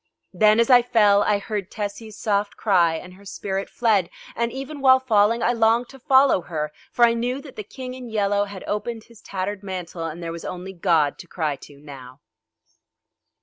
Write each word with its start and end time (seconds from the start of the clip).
Then, 0.33 0.59
as 0.59 0.71
I 0.71 0.81
fell, 0.81 1.21
I 1.21 1.37
heard 1.37 1.69
Tessie's 1.69 2.17
soft 2.17 2.57
cry 2.57 2.95
and 2.95 3.13
her 3.13 3.23
spirit 3.23 3.69
fled: 3.69 4.09
and 4.35 4.51
even 4.51 4.81
while 4.81 4.99
falling 4.99 5.43
I 5.43 5.53
longed 5.53 5.89
to 5.89 5.99
follow 5.99 6.41
her, 6.41 6.71
for 6.91 7.05
I 7.05 7.13
knew 7.13 7.39
that 7.41 7.55
the 7.55 7.61
King 7.63 7.93
in 7.93 8.09
Yellow 8.09 8.45
had 8.45 8.63
opened 8.65 9.03
his 9.03 9.21
tattered 9.21 9.61
mantle 9.61 10.05
and 10.05 10.23
there 10.23 10.31
was 10.31 10.43
only 10.43 10.73
God 10.73 11.19
to 11.19 11.27
cry 11.27 11.55
to 11.57 11.77
now. 11.79 12.19